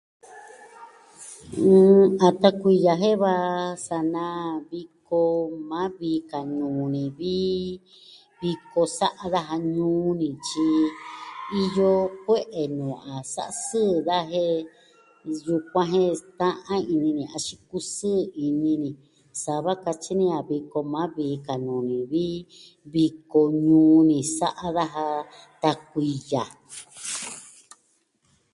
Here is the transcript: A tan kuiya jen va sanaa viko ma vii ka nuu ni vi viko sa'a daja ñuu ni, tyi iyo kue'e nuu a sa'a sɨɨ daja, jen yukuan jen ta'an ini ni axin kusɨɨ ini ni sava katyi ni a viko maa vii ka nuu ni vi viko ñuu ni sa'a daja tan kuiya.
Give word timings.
A 2.25 2.27
tan 2.41 2.53
kuiya 2.61 2.93
jen 3.01 3.15
va 3.23 3.33
sanaa 3.87 4.45
viko 4.71 5.21
ma 5.69 5.81
vii 5.97 6.19
ka 6.31 6.39
nuu 6.57 6.83
ni 6.93 7.03
vi 7.19 7.35
viko 8.41 8.81
sa'a 8.97 9.25
daja 9.33 9.57
ñuu 9.75 10.07
ni, 10.19 10.29
tyi 10.45 10.69
iyo 11.63 11.91
kue'e 12.23 12.63
nuu 12.77 12.95
a 13.11 13.13
sa'a 13.33 13.53
sɨɨ 13.65 13.87
daja, 14.07 14.39
jen 15.23 15.35
yukuan 15.45 15.87
jen 15.93 16.19
ta'an 16.39 16.81
ini 16.93 17.09
ni 17.17 17.23
axin 17.35 17.59
kusɨɨ 17.69 18.15
ini 18.45 18.71
ni 18.83 18.89
sava 19.43 19.71
katyi 19.83 20.13
ni 20.19 20.25
a 20.37 20.39
viko 20.49 20.77
maa 20.93 21.07
vii 21.15 21.35
ka 21.45 21.53
nuu 21.65 21.81
ni 21.89 21.97
vi 22.11 22.25
viko 22.93 23.39
ñuu 23.65 23.95
ni 24.09 24.17
sa'a 24.37 24.67
daja 24.77 25.05
tan 25.61 25.77
kuiya. 25.89 26.43